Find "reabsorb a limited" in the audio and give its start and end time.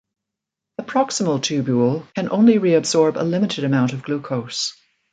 2.57-3.65